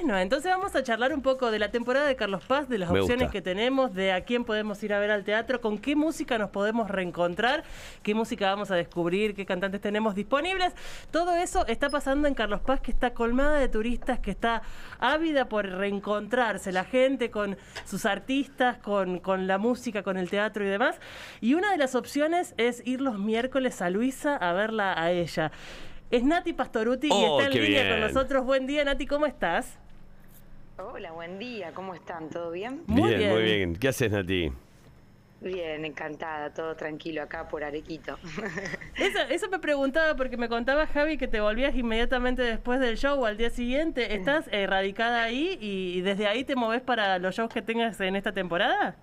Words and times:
Bueno, 0.00 0.16
entonces 0.16 0.48
vamos 0.52 0.76
a 0.76 0.84
charlar 0.84 1.12
un 1.12 1.22
poco 1.22 1.50
de 1.50 1.58
la 1.58 1.72
temporada 1.72 2.06
de 2.06 2.14
Carlos 2.14 2.44
Paz, 2.44 2.68
de 2.68 2.78
las 2.78 2.88
Me 2.88 3.00
opciones 3.00 3.24
gusta. 3.24 3.32
que 3.32 3.42
tenemos, 3.42 3.94
de 3.94 4.12
a 4.12 4.20
quién 4.20 4.44
podemos 4.44 4.80
ir 4.84 4.94
a 4.94 5.00
ver 5.00 5.10
al 5.10 5.24
teatro, 5.24 5.60
con 5.60 5.76
qué 5.76 5.96
música 5.96 6.38
nos 6.38 6.50
podemos 6.50 6.88
reencontrar, 6.88 7.64
qué 8.04 8.14
música 8.14 8.48
vamos 8.48 8.70
a 8.70 8.76
descubrir, 8.76 9.34
qué 9.34 9.44
cantantes 9.44 9.80
tenemos 9.80 10.14
disponibles. 10.14 10.72
Todo 11.10 11.34
eso 11.34 11.66
está 11.66 11.90
pasando 11.90 12.28
en 12.28 12.34
Carlos 12.34 12.60
Paz, 12.60 12.80
que 12.80 12.92
está 12.92 13.10
colmada 13.12 13.58
de 13.58 13.68
turistas, 13.68 14.20
que 14.20 14.30
está 14.30 14.62
ávida 15.00 15.48
por 15.48 15.66
reencontrarse 15.66 16.70
la 16.70 16.84
gente 16.84 17.32
con 17.32 17.56
sus 17.84 18.06
artistas, 18.06 18.78
con, 18.78 19.18
con 19.18 19.48
la 19.48 19.58
música, 19.58 20.04
con 20.04 20.16
el 20.16 20.30
teatro 20.30 20.64
y 20.64 20.68
demás. 20.68 20.94
Y 21.40 21.54
una 21.54 21.72
de 21.72 21.76
las 21.76 21.96
opciones 21.96 22.54
es 22.56 22.86
ir 22.86 23.00
los 23.00 23.18
miércoles 23.18 23.82
a 23.82 23.90
Luisa 23.90 24.36
a 24.36 24.52
verla 24.52 24.94
a 24.96 25.10
ella. 25.10 25.50
Es 26.12 26.22
Nati 26.22 26.52
Pastoruti 26.52 27.08
y 27.08 27.10
Oh, 27.12 27.40
está 27.40 27.48
en 27.48 27.52
qué 27.52 27.60
línea 27.66 27.90
con 27.90 28.00
nosotros. 28.00 28.44
Buen 28.44 28.68
día, 28.68 28.84
Nati, 28.84 29.04
¿cómo 29.04 29.26
estás? 29.26 29.76
Hola, 30.80 31.10
buen 31.10 31.40
día, 31.40 31.72
¿cómo 31.74 31.92
están? 31.92 32.30
¿Todo 32.30 32.52
bien? 32.52 32.84
Muy 32.86 33.14
bien, 33.14 33.32
muy 33.32 33.42
bien. 33.42 33.56
bien. 33.56 33.76
¿Qué 33.76 33.88
haces, 33.88 34.12
Nati? 34.12 34.52
Bien, 35.40 35.84
encantada, 35.84 36.54
todo 36.54 36.76
tranquilo 36.76 37.20
acá 37.22 37.48
por 37.48 37.64
Arequito. 37.64 38.16
Eso, 38.96 39.18
eso 39.28 39.48
me 39.48 39.58
preguntaba 39.58 40.14
porque 40.16 40.36
me 40.36 40.48
contaba 40.48 40.86
Javi 40.86 41.16
que 41.18 41.28
te 41.28 41.40
volvías 41.40 41.74
inmediatamente 41.74 42.42
después 42.42 42.78
del 42.80 42.96
show 42.96 43.20
o 43.20 43.26
al 43.26 43.36
día 43.36 43.50
siguiente. 43.50 44.14
¿Estás 44.14 44.48
eh, 44.52 44.66
radicada 44.66 45.22
ahí 45.22 45.58
y, 45.60 45.98
y 45.98 46.00
desde 46.00 46.26
ahí 46.26 46.44
te 46.44 46.56
moves 46.56 46.80
para 46.80 47.18
los 47.18 47.34
shows 47.36 47.52
que 47.52 47.62
tengas 47.62 48.00
en 48.00 48.16
esta 48.16 48.32
temporada? 48.32 48.96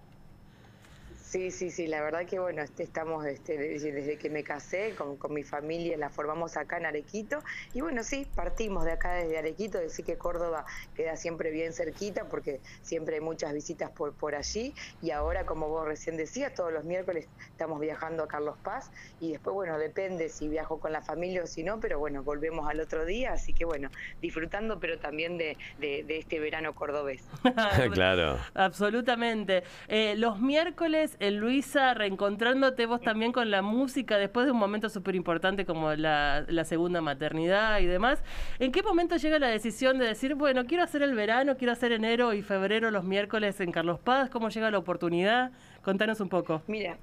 Sí, 1.35 1.51
sí, 1.51 1.69
sí, 1.69 1.87
la 1.87 2.01
verdad 2.01 2.25
que 2.25 2.39
bueno, 2.39 2.61
este, 2.61 2.83
estamos 2.83 3.25
este, 3.25 3.57
desde, 3.57 4.17
que 4.17 4.29
me 4.29 4.41
casé 4.41 4.95
con, 4.95 5.17
con 5.17 5.33
mi 5.33 5.43
familia, 5.43 5.97
la 5.97 6.09
formamos 6.09 6.55
acá 6.55 6.77
en 6.77 6.85
Arequito 6.85 7.43
y 7.73 7.81
bueno, 7.81 8.05
sí, 8.05 8.25
partimos 8.33 8.85
de 8.85 8.93
acá 8.93 9.15
desde 9.15 9.37
Arequito, 9.37 9.77
decir 9.77 10.05
que 10.05 10.17
Córdoba 10.17 10.63
queda 10.93 11.17
siempre 11.17 11.51
bien 11.51 11.73
cerquita 11.73 12.29
porque 12.29 12.61
siempre 12.81 13.15
hay 13.15 13.21
muchas 13.21 13.51
visitas 13.51 13.91
por, 13.91 14.15
por 14.15 14.33
allí 14.33 14.73
y 15.01 15.11
ahora 15.11 15.45
como 15.45 15.67
vos 15.67 15.85
recién 15.85 16.15
decías, 16.15 16.53
todos 16.53 16.71
los 16.71 16.85
miércoles 16.85 17.27
estamos 17.51 17.81
viajando 17.81 18.23
a 18.23 18.29
Carlos 18.29 18.57
Paz 18.63 18.89
y 19.19 19.33
después 19.33 19.53
bueno, 19.55 19.77
depende 19.77 20.29
si 20.29 20.47
viajo 20.47 20.79
con 20.79 20.93
la 20.93 21.01
familia 21.01 21.43
o 21.43 21.47
si 21.47 21.63
no, 21.65 21.81
pero 21.81 21.99
bueno, 21.99 22.23
volvemos 22.23 22.69
al 22.69 22.79
otro 22.79 23.03
día, 23.03 23.33
así 23.33 23.53
que 23.53 23.65
bueno, 23.65 23.89
disfrutando 24.21 24.79
pero 24.79 24.99
también 24.99 25.37
de, 25.37 25.57
de- 25.79 26.05
de 26.07 26.17
este 26.17 26.39
verano 26.39 26.73
cordobés. 26.73 27.25
claro. 27.91 28.39
Absolutamente. 28.53 29.65
Eh, 29.89 30.15
los 30.15 30.39
miércoles, 30.39 31.17
en 31.27 31.37
Luisa, 31.37 31.93
reencontrándote 31.93 32.85
vos 32.85 33.01
también 33.01 33.31
con 33.31 33.51
la 33.51 33.61
música 33.61 34.17
después 34.17 34.45
de 34.45 34.51
un 34.51 34.57
momento 34.57 34.89
súper 34.89 35.15
importante 35.15 35.65
como 35.65 35.93
la, 35.93 36.45
la 36.47 36.63
segunda 36.65 37.01
maternidad 37.01 37.79
y 37.79 37.85
demás. 37.85 38.23
¿En 38.59 38.71
qué 38.71 38.83
momento 38.83 39.17
llega 39.17 39.39
la 39.39 39.47
decisión 39.47 39.97
de 39.97 40.07
decir, 40.07 40.35
bueno, 40.35 40.65
quiero 40.65 40.83
hacer 40.83 41.01
el 41.01 41.15
verano, 41.15 41.57
quiero 41.57 41.73
hacer 41.73 41.91
enero 41.91 42.33
y 42.33 42.41
febrero 42.41 42.91
los 42.91 43.03
miércoles 43.03 43.59
en 43.61 43.71
Carlos 43.71 43.99
Paz? 43.99 44.29
¿Cómo 44.29 44.49
llega 44.49 44.71
la 44.71 44.77
oportunidad? 44.77 45.51
Contanos 45.81 46.19
un 46.19 46.29
poco. 46.29 46.61
Mira, 46.67 46.97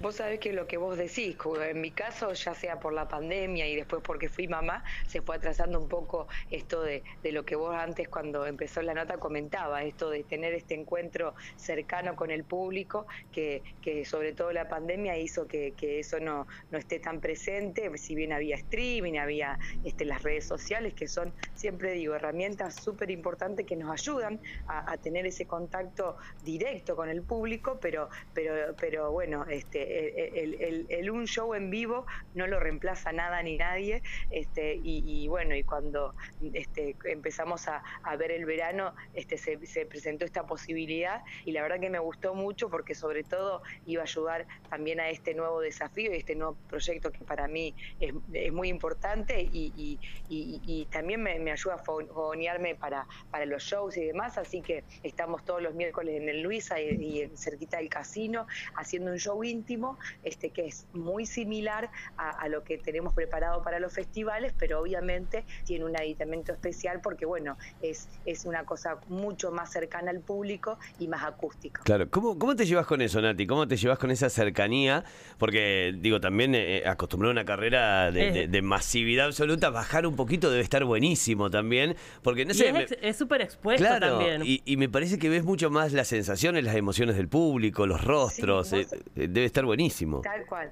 vos 0.00 0.16
sabés 0.16 0.40
que 0.40 0.52
lo 0.52 0.66
que 0.66 0.76
vos 0.76 0.96
decís, 0.96 1.36
en 1.60 1.80
mi 1.80 1.90
caso, 1.90 2.32
ya 2.32 2.54
sea 2.54 2.80
por 2.80 2.92
la 2.92 3.08
pandemia 3.08 3.66
y 3.66 3.76
después 3.76 4.02
porque 4.04 4.28
fui 4.28 4.48
mamá, 4.48 4.84
se 5.06 5.22
fue 5.22 5.36
atrasando 5.36 5.80
un 5.80 5.88
poco 5.88 6.28
esto 6.50 6.82
de, 6.82 7.02
de 7.22 7.32
lo 7.32 7.44
que 7.44 7.56
vos 7.56 7.74
antes 7.74 8.08
cuando 8.08 8.46
empezó 8.46 8.82
la 8.82 8.94
nota 8.94 9.18
comentaba, 9.18 9.82
esto 9.82 10.10
de 10.10 10.24
tener 10.24 10.54
este 10.54 10.74
encuentro 10.74 11.34
cercano 11.56 12.16
con 12.16 12.30
el 12.30 12.44
público, 12.44 13.06
que, 13.32 13.62
que 13.82 14.04
sobre 14.04 14.32
todo 14.32 14.52
la 14.52 14.68
pandemia 14.68 15.16
hizo 15.16 15.46
que, 15.46 15.72
que 15.72 16.00
eso 16.00 16.20
no, 16.20 16.46
no 16.70 16.78
esté 16.78 16.98
tan 16.98 17.20
presente, 17.20 17.90
si 17.98 18.14
bien 18.14 18.32
había 18.32 18.56
streaming, 18.56 19.18
había 19.18 19.58
este, 19.84 20.04
las 20.04 20.22
redes 20.22 20.46
sociales, 20.46 20.94
que 20.94 21.08
son, 21.08 21.32
siempre 21.54 21.92
digo, 21.92 22.14
herramientas 22.14 22.74
súper 22.74 23.10
importantes 23.10 23.66
que 23.66 23.76
nos 23.76 23.90
ayudan 23.90 24.40
a, 24.66 24.90
a 24.90 24.96
tener 24.98 25.26
ese 25.26 25.46
contacto 25.46 26.16
directo 26.42 26.96
con 26.96 27.08
el 27.08 27.22
público, 27.22 27.78
pero, 27.80 28.08
pero, 28.32 28.74
pero 28.76 29.12
bueno, 29.12 29.44
este, 29.48 29.83
el, 29.84 30.54
el- 30.60 30.86
el- 30.88 31.10
un 31.10 31.26
show 31.26 31.54
en 31.54 31.70
vivo 31.70 32.06
no 32.32 32.46
lo 32.46 32.58
reemplaza 32.60 33.12
nada 33.12 33.42
ni 33.42 33.56
nadie, 33.56 34.02
este, 34.30 34.74
y, 34.74 35.02
y 35.24 35.28
bueno, 35.28 35.54
y 35.54 35.62
cuando 35.64 36.14
este, 36.52 36.96
empezamos 37.04 37.68
a, 37.68 37.82
a 38.02 38.16
ver 38.16 38.30
el 38.32 38.44
verano, 38.46 38.94
este, 39.12 39.36
se, 39.38 39.64
se 39.66 39.86
presentó 39.86 40.24
esta 40.24 40.46
posibilidad 40.46 41.22
y 41.44 41.52
la 41.52 41.62
verdad 41.62 41.80
que 41.80 41.90
me 41.90 41.98
gustó 41.98 42.34
mucho 42.34 42.68
porque 42.70 42.94
sobre 42.94 43.24
todo 43.24 43.62
iba 43.84 44.02
a 44.02 44.04
ayudar 44.04 44.46
también 44.68 45.00
a 45.00 45.10
este 45.10 45.34
nuevo 45.34 45.60
desafío 45.60 46.12
y 46.12 46.16
este 46.16 46.34
nuevo 46.34 46.58
proyecto 46.68 47.10
que 47.12 47.24
para 47.24 47.48
mí 47.48 47.74
es, 47.98 48.12
es 48.32 48.52
muy 48.52 48.68
importante 48.68 49.40
y, 49.40 49.72
y- 49.74 50.00
y- 50.28 50.86
también 50.90 51.22
me, 51.22 51.38
me 51.38 51.50
ayuda 51.52 51.74
a 51.74 51.78
fo- 51.78 52.06
fogonearme 52.06 52.74
para, 52.76 53.06
para 53.30 53.46
los 53.46 53.62
shows 53.64 53.96
y 53.96 54.04
demás, 54.04 54.36
así 54.38 54.62
que 54.62 54.84
estamos 55.02 55.44
todos 55.44 55.62
los 55.62 55.74
miércoles 55.74 56.16
en 56.20 56.28
el 56.28 56.42
Luisa 56.42 56.80
y, 56.80 57.22
y 57.22 57.36
cerquita 57.36 57.78
del 57.78 57.88
casino 57.88 58.46
haciendo 58.76 59.10
un 59.12 59.18
show 59.18 59.42
íntimo 59.42 59.73
este, 60.22 60.50
que 60.50 60.66
es 60.66 60.86
muy 60.92 61.26
similar 61.26 61.90
a, 62.16 62.30
a 62.30 62.48
lo 62.48 62.62
que 62.64 62.78
tenemos 62.78 63.14
preparado 63.14 63.62
para 63.62 63.78
los 63.80 63.92
festivales, 63.92 64.52
pero 64.58 64.80
obviamente 64.80 65.44
tiene 65.64 65.84
un 65.84 65.96
aditamento 65.96 66.52
especial 66.52 67.00
porque 67.02 67.26
bueno, 67.26 67.56
es, 67.80 68.08
es 68.24 68.44
una 68.44 68.64
cosa 68.64 68.98
mucho 69.08 69.50
más 69.52 69.70
cercana 69.72 70.10
al 70.10 70.20
público 70.20 70.78
y 70.98 71.08
más 71.08 71.24
acústica. 71.24 71.82
Claro, 71.84 72.08
¿Cómo, 72.10 72.38
¿cómo 72.38 72.54
te 72.56 72.66
llevas 72.66 72.86
con 72.86 73.00
eso, 73.02 73.20
Nati? 73.20 73.46
¿Cómo 73.46 73.66
te 73.68 73.76
llevas 73.76 73.98
con 73.98 74.10
esa 74.10 74.28
cercanía? 74.30 75.04
Porque, 75.38 75.94
digo, 75.98 76.20
también 76.20 76.54
eh, 76.54 76.82
acostumbrado 76.86 77.30
a 77.30 77.34
una 77.34 77.44
carrera 77.44 78.10
de, 78.10 78.30
de- 78.30 78.48
de 78.48 78.62
masividad 78.62 79.26
absoluta, 79.26 79.70
bajar 79.70 80.06
un 80.06 80.16
poquito 80.16 80.50
debe 80.50 80.62
estar 80.62 80.84
buenísimo 80.84 81.50
también. 81.50 81.96
Porque, 82.22 82.44
no 82.44 82.52
Y 82.52 82.54
sé, 82.54 82.68
ex- 82.68 82.96
es 83.00 83.16
súper 83.16 83.40
expuesto 83.42 83.84
Claro, 83.84 84.18
también. 84.18 84.42
y, 84.44 84.62
y 84.64 84.76
me 84.76 84.88
parece 84.88 85.18
que 85.18 85.28
ves 85.28 85.44
mucho 85.44 85.70
más 85.70 85.92
las 85.92 86.08
sensaciones, 86.08 86.64
las 86.64 86.76
emociones 86.76 87.16
del 87.16 87.28
público, 87.28 87.86
los 87.86 88.02
rostros. 88.04 88.68
Sí, 88.68 88.76
vos- 88.76 88.92
eh, 88.92 88.98
eh, 89.16 89.28
debe 89.28 89.44
estar 89.44 89.63
buenísimo. 89.64 90.20
Tal 90.20 90.46
cual. 90.46 90.70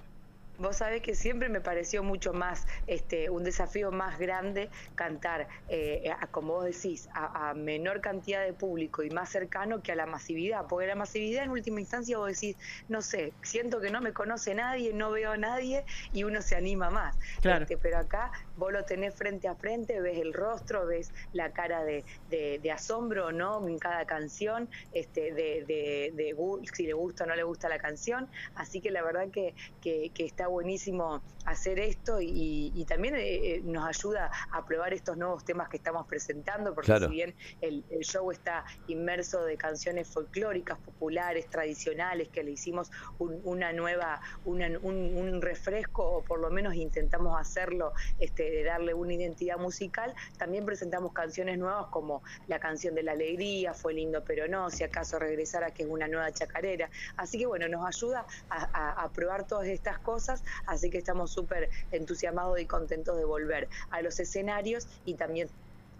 Vos 0.62 0.76
sabés 0.76 1.02
que 1.02 1.16
siempre 1.16 1.48
me 1.48 1.60
pareció 1.60 2.04
mucho 2.04 2.32
más, 2.32 2.64
este, 2.86 3.28
un 3.30 3.42
desafío 3.42 3.90
más 3.90 4.16
grande 4.16 4.70
cantar, 4.94 5.48
eh, 5.66 6.08
a- 6.20 6.28
como 6.28 6.52
vos 6.54 6.64
decís, 6.66 7.08
a, 7.14 7.50
a 7.50 7.54
menor 7.54 8.00
cantidad 8.00 8.44
de 8.44 8.52
público 8.52 9.02
y 9.02 9.10
más 9.10 9.28
cercano 9.28 9.82
que 9.82 9.90
a 9.90 9.96
la 9.96 10.06
masividad, 10.06 10.66
porque 10.68 10.86
la 10.86 10.94
masividad 10.94 11.42
en 11.42 11.50
última 11.50 11.80
instancia 11.80 12.16
vos 12.16 12.28
decís, 12.28 12.56
no 12.86 13.02
sé, 13.02 13.34
siento 13.42 13.80
que 13.80 13.90
no 13.90 14.00
me 14.00 14.12
conoce 14.12 14.54
nadie, 14.54 14.92
no 14.92 15.10
veo 15.10 15.32
a 15.32 15.36
nadie 15.36 15.84
y 16.12 16.22
uno 16.22 16.40
se 16.42 16.54
anima 16.54 16.90
más. 16.90 17.18
Claro. 17.40 17.62
Este, 17.64 17.76
pero 17.76 17.98
acá 17.98 18.30
vos 18.54 18.72
lo 18.72 18.84
tenés 18.84 19.16
frente 19.16 19.48
a 19.48 19.56
frente, 19.56 20.00
ves 20.00 20.18
el 20.18 20.32
rostro, 20.32 20.86
ves 20.86 21.12
la 21.32 21.50
cara 21.52 21.82
de, 21.82 22.04
de- 22.28 22.60
de 22.62 22.70
asombro 22.70 23.32
no 23.32 23.66
en 23.66 23.78
cada 23.80 24.04
canción, 24.06 24.70
este, 24.92 25.32
de, 25.32 25.64
de- 25.66 26.36
si 26.72 26.86
le 26.86 26.92
gusta 26.92 27.24
o 27.24 27.26
no 27.26 27.34
le 27.34 27.42
gusta 27.42 27.68
la 27.68 27.78
canción. 27.80 28.30
Así 28.54 28.80
que 28.80 28.92
la 28.92 29.02
verdad 29.02 29.28
que, 29.32 29.56
que- 29.80 30.12
que 30.14 30.24
está 30.24 30.51
buenísimo 30.52 31.22
hacer 31.44 31.80
esto 31.80 32.20
y, 32.20 32.70
y 32.74 32.84
también 32.86 33.16
eh, 33.16 33.54
eh, 33.56 33.60
nos 33.64 33.84
ayuda 33.88 34.30
a 34.52 34.64
probar 34.64 34.94
estos 34.94 35.16
nuevos 35.16 35.44
temas 35.44 35.68
que 35.68 35.78
estamos 35.78 36.06
presentando, 36.06 36.72
porque 36.74 36.86
Claro. 36.92 37.06
si 37.06 37.12
bien 37.12 37.34
el, 37.60 37.84
el 37.90 38.00
show 38.04 38.30
está 38.30 38.64
inmerso 38.86 39.44
de 39.44 39.56
canciones 39.56 40.08
folclóricas, 40.12 40.78
populares, 40.78 41.48
tradicionales, 41.50 42.28
que 42.30 42.44
le 42.44 42.52
hicimos 42.52 42.90
un- 43.18 43.40
una 43.44 43.72
nueva, 43.72 44.20
una- 44.44 44.78
un, 44.82 45.16
un 45.16 45.42
refresco, 45.42 46.04
o 46.08 46.24
por 46.24 46.38
lo 46.40 46.50
menos 46.50 46.74
intentamos 46.76 47.40
hacerlo, 47.40 47.92
este, 48.18 48.44
de 48.50 48.62
darle 48.62 48.94
una 48.94 49.14
identidad 49.14 49.56
musical, 49.58 50.14
también 50.38 50.64
presentamos 50.64 51.12
canciones 51.12 51.58
nuevas 51.58 51.86
como 51.90 52.22
la 52.46 52.60
canción 52.60 52.94
de 52.94 53.02
la 53.02 53.12
alegría, 53.12 53.74
fue 53.74 53.94
lindo 53.94 54.22
pero 54.24 54.46
no, 54.46 54.70
si 54.70 54.84
acaso 54.84 55.18
regresara, 55.18 55.72
que 55.72 55.82
es 55.82 55.88
una 55.88 56.06
nueva 56.06 56.30
chacarera. 56.32 56.88
Así 57.16 57.38
que 57.38 57.46
bueno, 57.46 57.66
nos 57.68 57.84
ayuda 57.86 58.24
a, 58.48 58.68
a- 58.72 59.02
a 59.04 59.12
probar 59.12 59.46
todas 59.46 59.66
estas 59.66 59.98
cosas, 59.98 60.41
así 60.66 60.90
que 60.90 60.98
estamos 60.98 61.30
súper 61.32 61.70
entusiasmados 61.90 62.60
y 62.60 62.66
contentos 62.66 63.16
de 63.16 63.24
volver 63.24 63.68
a 63.90 64.02
los 64.02 64.18
escenarios 64.20 64.86
y 65.04 65.14
también 65.14 65.48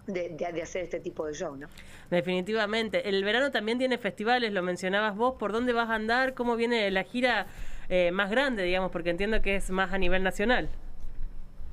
de, 0.07 0.31
de- 0.31 0.63
hacer 0.63 0.85
este 0.85 0.99
tipo 1.01 1.27
de 1.27 1.33
show, 1.35 1.57
¿no? 1.57 1.69
Definitivamente. 2.11 3.09
El 3.09 3.23
verano 3.25 3.51
también 3.51 3.79
tiene 3.79 3.99
festivales, 3.99 4.53
lo 4.53 4.63
mencionabas 4.63 5.17
vos. 5.17 5.35
¿Por 5.39 5.53
dónde 5.53 5.73
vas 5.73 5.89
a 5.91 5.95
andar? 5.95 6.35
¿Cómo 6.35 6.57
viene 6.57 6.91
la 6.91 7.05
gira 7.05 7.47
eh, 7.89 8.11
más 8.11 8.31
grande, 8.31 8.65
digamos? 8.65 8.91
Porque 8.91 9.11
entiendo 9.11 9.41
que 9.43 9.57
es 9.57 9.71
más 9.71 9.93
a 9.93 9.99
nivel 9.99 10.23
nacional. 10.23 10.69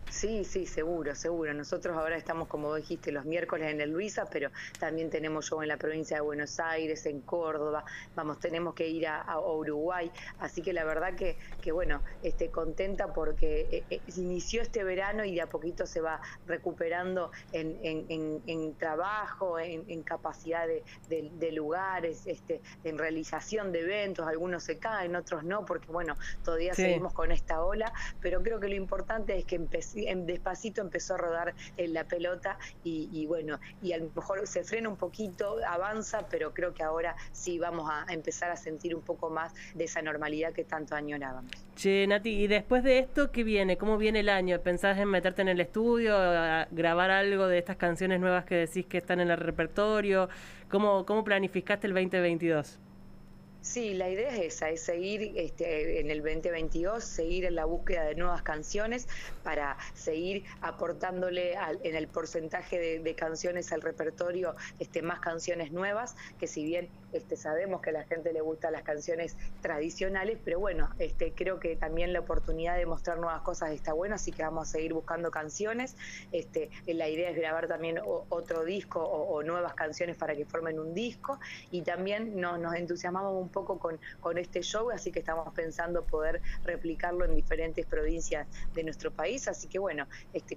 Sí, 0.10 0.44
sí, 0.44 0.66
seguro, 0.66 1.14
seguro. 1.16 1.54
Nosotros 1.54 1.96
ahora 1.96 2.18
estamos, 2.18 2.48
como 2.48 2.74
dijiste, 2.76 3.12
los 3.12 3.26
miércoles 3.26 3.70
en 3.72 3.80
el 3.80 3.92
Luisa, 3.92 4.26
pero 4.30 4.50
también 4.80 5.10
tenemos 5.10 5.46
show 5.48 5.62
en 5.62 5.68
la 5.68 5.78
provincia 5.78 6.18
de 6.18 6.22
Buenos 6.22 6.60
Aires, 6.60 7.06
en 7.06 7.22
Córdoba, 7.22 7.86
vamos, 8.16 8.40
tenemos 8.40 8.74
que 8.74 8.88
ir 8.88 9.08
a, 9.08 9.22
a 9.22 9.40
Uruguay, 9.40 10.12
así 10.40 10.62
que 10.62 10.74
la 10.74 10.84
verdad 10.84 11.16
que, 11.16 11.38
que 11.62 11.72
bueno, 11.72 12.04
este, 12.24 12.50
contenta 12.50 13.14
porque 13.14 13.68
eh, 13.72 13.86
eh, 13.90 14.02
inició 14.16 14.62
este 14.62 14.84
verano 14.84 15.24
y 15.26 15.36
de 15.36 15.42
a 15.42 15.48
poquito 15.48 15.86
se 15.86 16.02
va 16.02 16.20
recuperando 16.46 17.32
en, 17.52 17.78
en- 17.84 18.06
en- 18.10 18.44
en 18.48 18.76
trabajo, 18.76 19.60
en, 19.60 20.04
capacidad 20.04 20.68
de, 20.68 20.84
de- 21.08 21.30
de 21.34 21.52
lugares, 21.52 22.26
este, 22.26 22.62
en 22.84 22.98
realización 22.98 23.72
de 23.72 23.82
eventos, 23.82 24.28
algunos 24.28 24.64
se 24.64 24.80
caen, 24.80 25.16
otros 25.16 25.44
no, 25.44 25.66
porque 25.66 25.92
bueno, 25.92 26.18
todavía 26.44 26.74
Sí. 26.74 26.84
seguimos 26.84 27.14
con 27.14 27.32
esta 27.32 27.64
ola, 27.64 27.92
pero 28.20 28.42
creo 28.42 28.60
que 28.60 28.70
lo 28.70 28.76
importante 28.76 29.38
es 29.38 29.46
que 29.46 29.60
empe- 29.60 29.99
despacito 30.26 30.82
empezó 30.82 31.16
a 31.16 31.18
rodar 31.18 31.54
en 31.78 31.94
la 31.94 32.04
pelota 32.04 32.58
y, 32.84 33.26
bueno, 33.28 33.60
y 33.82 33.94
a 33.94 33.98
lo 33.98 34.10
mejor 34.16 34.46
se 34.48 34.64
frena 34.64 34.90
un 34.90 34.98
poquito, 34.98 35.58
avanza, 35.68 36.28
pero 36.30 36.54
creo 36.54 36.74
que 36.74 36.84
ahora 36.84 37.16
sí 37.32 37.60
vamos 37.60 37.90
a 37.90 38.06
empezar 38.12 38.52
a 38.52 38.56
sentir 38.56 38.96
un 38.96 39.02
poco 39.02 39.30
más 39.30 39.54
de 39.74 39.86
esa 39.86 40.02
normalidad 40.02 40.54
que 40.54 40.64
tanto 40.64 40.96
añorábamos. 40.96 41.52
Che, 41.76 42.06
Nati, 42.08 42.30
y 42.30 42.48
después 42.48 42.84
de 42.84 43.00
esto, 43.00 43.32
¿qué 43.32 43.44
viene? 43.44 43.78
¿Cómo 43.78 43.98
viene 43.98 44.20
el 44.20 44.30
año? 44.30 44.60
¿Pensás 44.62 44.98
en 44.98 45.08
meterte 45.08 45.42
en 45.42 45.48
el 45.48 45.60
estudio, 45.62 46.14
grabar 46.72 47.12
algo 47.12 47.48
de 47.48 47.58
estas 47.58 47.78
canciones 47.78 48.20
nuevas 48.20 48.46
que 48.46 48.56
decís 48.56 48.86
que 48.86 48.98
están 48.98 49.20
en 49.20 49.32
el 49.32 49.38
repertorio? 49.38 50.30
¿Cómo, 50.70 51.06
cómo 51.06 51.24
planificaste 51.24 51.88
el 51.88 51.94
2022? 51.94 52.80
Sí, 53.70 53.94
la 53.94 54.10
idea 54.10 54.30
es 54.30 54.56
esa, 54.56 54.72
es 54.72 54.82
seguir 54.82 55.34
este, 55.36 56.00
en 56.00 56.10
el 56.10 56.24
2022, 56.24 57.04
seguir 57.04 57.46
en 57.46 57.54
la 57.54 57.66
búsqueda 57.66 58.04
de 58.06 58.16
nuevas 58.16 58.42
canciones 58.42 59.08
para 59.44 59.78
seguir 59.94 60.44
aportándole 60.62 61.54
en 61.84 61.96
el 61.96 62.08
porcentaje 62.08 63.00
de, 63.00 63.16
canciones 63.16 63.72
al 63.72 63.82
repertorio 63.82 64.56
este, 64.80 65.04
más 65.04 65.20
canciones 65.20 65.72
nuevas, 65.72 66.16
que 66.40 66.48
si 66.48 66.66
bien 66.66 66.90
este, 67.12 67.36
sabemos 67.36 67.82
que 67.82 67.90
a 67.90 67.94
la 67.94 68.04
gente 68.04 68.32
le 68.32 68.42
gustan 68.42 68.74
las 68.74 68.84
canciones 68.84 69.36
tradicionales, 69.62 70.38
pero 70.44 70.60
bueno, 70.60 70.90
este, 71.00 71.34
creo 71.34 71.60
que 71.60 71.76
también 71.76 72.14
la 72.14 72.20
oportunidad 72.20 72.78
de 72.78 72.86
mostrar 72.86 73.18
nuevas 73.18 73.42
cosas 73.42 73.72
está 73.72 73.94
buena, 73.94 74.16
así 74.16 74.32
que 74.32 74.44
vamos 74.44 74.70
a 74.70 74.72
seguir 74.72 74.94
buscando 74.94 75.32
canciones. 75.32 75.96
Este, 76.32 76.70
la 76.86 77.10
idea 77.10 77.30
es 77.30 77.36
grabar 77.36 77.68
también 77.68 78.00
otro 78.04 78.64
disco 78.64 79.02
o, 79.04 79.40
nuevas 79.44 79.74
canciones 79.74 80.18
para 80.18 80.36
que 80.36 80.46
formen 80.46 80.80
un 80.80 80.94
disco 80.94 81.40
y 81.72 81.82
también 81.82 82.40
nos 82.40 82.76
entusiasmamos 82.76 83.42
un 83.42 83.50
poco 83.50 83.80
con, 83.80 84.00
este 84.38 84.62
show, 84.62 84.92
así 84.92 85.12
que 85.12 85.20
estamos 85.20 85.54
pensando 85.54 86.04
poder 86.04 86.42
replicarlo 86.64 87.26
en 87.26 87.36
diferentes 87.36 87.86
provincias 87.86 88.48
de 88.74 88.84
nuestro 88.84 89.12
país. 89.12 89.48
Así 89.48 89.68
que 89.68 89.80
bueno, 89.80 90.08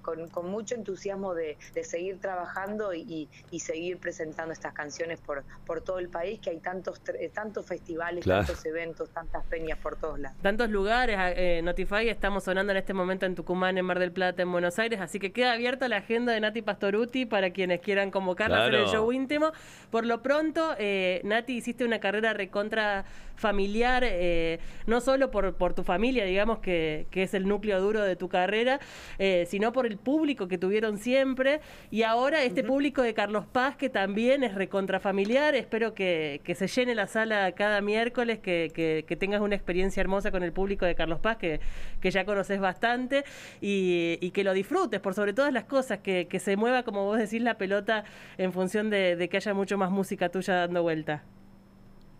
con, 0.02 0.50
mucho 0.50 0.75
entusiasmo 0.75 1.34
de, 1.34 1.56
seguir 1.82 2.20
trabajando 2.20 2.93
y, 2.93 3.28
seguir 3.58 3.98
presentando 3.98 4.52
estas 4.52 4.75
canciones 4.75 5.20
por 5.20 5.81
todo 5.81 5.98
el 5.98 6.08
país, 6.08 6.40
que 6.42 6.50
hay 6.50 6.58
tantos, 6.58 7.00
tantos 7.32 7.64
festivales, 7.64 8.24
tantos 8.24 8.64
eventos, 8.66 9.08
tantas 9.10 9.44
peñas 9.46 9.78
por 9.78 9.96
todos 9.96 10.18
lados. 10.18 10.36
Tantos 10.42 10.68
lugares, 10.68 11.16
eh, 11.36 11.60
Notify, 11.62 12.08
estamos 12.08 12.44
sonando 12.44 12.72
en 12.72 12.78
este 12.78 12.92
momento 12.92 13.24
en 13.24 13.34
Tucumán, 13.34 13.78
en 13.78 13.84
Mar 13.84 13.98
del 13.98 14.12
Plata, 14.12 14.42
en 14.42 14.52
Buenos 14.52 14.78
Aires, 14.78 15.00
así 15.00 15.18
que 15.18 15.32
queda 15.32 15.52
abierta 15.52 15.88
la 15.88 15.98
agenda 15.98 16.32
de 16.32 16.40
Nati 16.40 16.60
Pastoruti 16.60 17.24
para 17.24 17.50
quienes 17.50 17.80
quieran 17.80 18.10
convocarla 18.10 18.58
a 18.58 18.60
hacer 18.62 18.74
el 18.74 18.86
show 18.86 19.10
íntimo. 19.12 19.52
Por 19.90 20.04
lo 20.04 20.22
pronto, 20.22 20.74
eh, 20.78 21.20
Nati, 21.24 21.54
hiciste 21.54 21.84
una 21.84 22.00
carrera 22.00 22.34
recontra 22.34 23.04
familiar, 23.36 24.04
eh, 24.06 24.60
no 24.86 25.00
solo 25.00 25.30
por, 25.30 25.54
por, 25.54 25.74
tu 25.74 25.82
familia, 25.82 26.24
digamos, 26.24 26.60
que, 26.60 27.06
que, 27.10 27.24
es 27.24 27.34
el 27.34 27.48
núcleo 27.48 27.80
duro 27.80 28.02
de 28.02 28.16
tu 28.16 28.28
carrera, 28.28 28.78
eh, 29.18 29.46
sino 29.48 29.72
por 29.72 29.86
el 29.86 29.96
público 29.98 30.48
que 30.48 30.58
tuvieron 30.58 30.98
siempre. 30.98 31.60
Y 31.90 32.04
ahora 32.04 32.42
este 32.44 32.62
público 32.62 33.02
de 33.02 33.14
Carlos 33.14 33.44
Paz, 33.46 33.76
que 33.76 33.88
también 33.88 34.44
es 34.44 34.54
recontrafamiliar, 34.54 35.54
espero 35.54 35.92
que, 35.92 36.31
que 36.40 36.55
se 36.55 36.67
llene 36.67 36.94
la 36.94 37.06
sala 37.06 37.52
cada 37.52 37.81
miércoles, 37.81 38.38
que, 38.38 38.73
que, 39.06 39.17
tengas 39.17 39.40
una 39.40 39.55
experiencia 39.55 40.00
hermosa 40.00 40.31
con 40.31 40.43
el 40.43 40.52
público 40.52 40.87
de 40.87 40.94
Carlos 40.94 41.20
Paz, 41.20 41.37
que, 41.37 41.61
que 42.00 42.11
ya 42.11 42.25
conoces 42.25 42.61
bastante, 42.61 43.25
y, 43.61 44.19
y, 44.20 44.31
que 44.31 44.44
lo 44.44 44.52
disfrutes, 44.52 45.00
por 45.00 45.14
sobre 45.14 45.32
todas 45.32 45.52
las 45.52 45.64
cosas, 45.64 46.00
que, 46.00 46.26
que 46.29 46.38
se 46.38 46.56
mueva, 46.56 46.82
como 46.82 47.05
vos 47.05 47.19
decís, 47.19 47.43
la 47.43 47.58
pelota 47.58 48.05
en 48.38 48.52
función 48.52 48.90
de, 48.90 49.17
de 49.17 49.29
que 49.29 49.37
haya 49.37 49.55
mucho 49.55 49.79
más 49.79 49.90
música 49.90 50.29
tuya 50.29 50.55
dando 50.55 50.82
vuelta. 50.82 51.23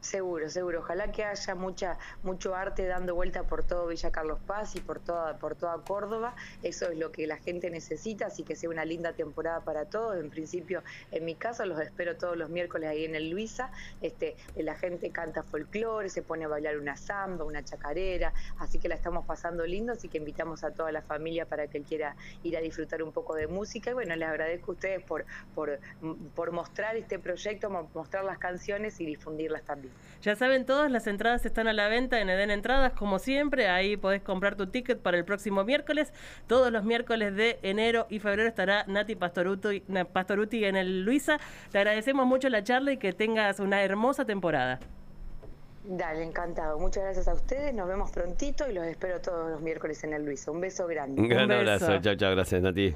Seguro, 0.03 0.51
seguro. 0.51 0.81
Ojalá 0.81 1.13
que 1.13 1.25
haya 1.25 1.55
mucha, 1.55 1.97
mucho 2.25 2.57
arte 2.57 2.87
dando 2.87 3.15
vuelta 3.15 3.45
por 3.45 3.63
todo 3.63 3.87
Villa 3.87 4.11
Carlos 4.11 4.41
Paz 4.49 4.75
y 4.75 4.81
por 4.81 4.99
toda, 4.99 5.39
por 5.39 5.55
toda 5.55 5.79
Córdoba. 5.85 6.35
Eso 6.65 6.89
es 6.89 6.99
lo 6.99 7.13
que 7.13 7.29
la 7.29 7.37
gente 7.37 7.71
necesita, 7.71 8.27
así 8.27 8.43
que 8.43 8.57
sea 8.57 8.69
una 8.69 8.85
linda 8.85 9.13
temporada 9.13 9.61
para 9.61 9.85
todos. 9.85 10.17
En 10.17 10.29
principio, 10.29 10.83
en 11.13 11.25
mi 11.25 11.37
casa 11.37 11.67
los 11.67 11.79
espero 11.79 12.17
todos 12.17 12.37
los 12.37 12.51
miércoles 12.51 12.91
ahí 12.91 13.05
en 13.05 13.15
el 13.15 13.31
Luisa. 13.31 13.71
Este, 14.01 14.35
la 14.57 14.75
gente 14.75 15.11
canta 15.11 15.45
folclore, 15.45 16.09
se 16.09 16.23
pone 16.23 16.47
a 16.47 16.49
bailar 16.49 16.79
una 16.79 16.97
samba, 16.97 17.45
una 17.45 17.65
chacarera, 17.65 18.35
así 18.59 18.81
que 18.81 18.89
la 18.89 18.97
estamos 18.97 19.25
pasando 19.25 19.65
lindo, 19.65 19.93
así 19.93 20.09
que 20.09 20.19
invitamos 20.19 20.65
a 20.65 20.73
toda 20.73 20.91
la 20.91 21.03
familia 21.03 21.47
para 21.47 21.69
que 21.69 21.81
quiera 21.83 22.17
ir 22.43 22.57
a 22.57 22.61
disfrutar 22.61 23.05
un 23.05 23.13
poco 23.13 23.37
de 23.37 23.47
música. 23.47 23.91
Y 23.91 23.95
bueno, 23.95 24.17
les 24.17 24.29
agradezco 24.29 24.73
a 24.73 24.75
ustedes 24.75 25.05
por, 25.05 25.25
por, 25.55 25.79
por 26.35 26.51
mostrar 26.51 26.97
este 26.97 27.21
proyecto, 27.21 27.71
mostrar 27.71 28.25
las 28.25 28.39
canciones 28.39 29.01
y 29.01 29.07
difundirlas 29.07 29.63
también. 29.63 29.92
Ya 30.23 30.37
saben 30.37 30.65
todos, 30.65 30.89
las 30.89 31.09
entradas 31.09 31.45
están 31.45 31.67
a 31.67 31.73
la 31.73 31.89
venta 31.89 32.21
en 32.21 32.31
Eden 32.31 32.53
Entradas, 32.53 32.93
como 32.93 33.19
siempre. 33.19 33.69
Ahí 33.69 33.97
podés 33.97 34.23
comprar 34.23 34.55
tu 34.55 34.69
ticket 34.69 35.01
para 35.01 35.19
el 35.19 35.25
próximo 35.25 35.65
miércoles. 35.65 36.13
Todos 36.47 36.71
los 36.71 36.85
miércoles 36.85 37.35
de 37.35 37.59
enero 37.63 38.07
y 38.09 38.21
febrero 38.21 38.49
estará 38.49 38.85
Nati 38.87 39.17
Pastoruti, 39.17 39.83
Pastoruti 40.13 40.65
en 40.65 40.77
el 40.77 41.03
Luisa. 41.03 41.39
Te 41.73 41.79
agradecemos 41.79 42.25
mucho 42.25 42.49
la 42.51 42.63
charla 42.63 42.93
y 42.93 42.99
que 42.99 43.13
tengas 43.13 43.59
una 43.59 43.83
hermosa 43.83 44.25
temporada. 44.25 44.79
Dale, 45.85 46.23
encantado. 46.23 46.79
Muchas 46.79 47.03
gracias 47.03 47.27
a 47.27 47.35
ustedes. 47.35 47.75
Nos 47.75 47.89
vemos 47.89 48.13
prontito 48.13 48.71
y 48.71 48.75
los 48.75 48.85
espero 48.85 49.21
todos 49.21 49.51
los 49.51 49.61
miércoles 49.61 50.05
en 50.05 50.13
el 50.13 50.25
Luisa. 50.25 50.53
Un 50.53 50.61
beso 50.61 50.87
grande. 50.87 51.21
Un 51.21 51.29
gran 51.29 51.51
abrazo. 51.51 51.99
Chao, 52.01 52.15
chao. 52.15 52.31
Gracias, 52.31 52.63
Nati. 52.63 52.95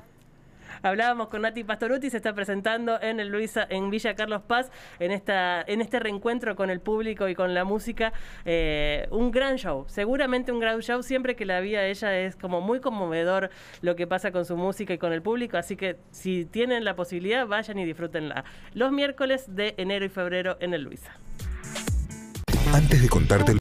Hablábamos 0.82 1.28
con 1.28 1.43
Nati 1.43 1.64
Pastoruti, 1.64 2.11
se 2.11 2.17
está 2.17 2.34
presentando 2.34 3.00
en 3.00 3.20
el 3.20 3.28
Luisa, 3.28 3.67
en 3.69 3.90
Villa 3.90 4.14
Carlos 4.14 4.43
Paz, 4.43 4.70
en 4.99 5.12
esta, 5.12 5.62
en 5.62 5.81
este 5.81 5.99
reencuentro 5.99 6.56
con 6.56 6.70
el 6.70 6.81
público 6.81 7.28
y 7.28 7.34
con 7.34 7.55
la 7.55 7.64
música. 7.64 8.12
Eh, 8.44 9.06
un 9.11 9.31
gran 9.31 9.56
show, 9.56 9.84
seguramente 9.88 10.52
un 10.52 10.61
gran 10.61 10.81
show. 10.81 11.02
Siempre 11.02 11.37
que 11.37 11.44
la 11.44 11.61
vi 11.61 11.76
a 11.76 11.87
ella 11.87 12.19
es 12.19 12.37
como 12.37 12.61
muy 12.61 12.81
conmovedor 12.81 13.50
lo 13.82 13.96
que 13.96 14.06
pasa 14.06 14.32
con 14.32 14.44
su 14.44 14.56
música 14.56 14.94
y 14.94 14.99
con 14.99 15.12
el 15.12 15.23
público. 15.23 15.56
Así 15.56 15.76
que 15.76 15.96
si 16.11 16.44
tienen 16.44 16.84
la 16.84 16.96
posibilidad, 16.96 17.46
vayan 17.46 17.79
y 17.79 17.84
disfrútenla. 17.84 18.44
Los 18.75 18.93
miércoles 18.93 19.44
de 19.55 19.75
enero 19.79 20.05
y 20.05 20.08
febrero 20.08 20.56
en 20.61 20.75
el 20.75 20.82
Luisa. 20.82 21.12
Antes 22.72 23.00
de 23.00 23.08
contarte 23.08 23.55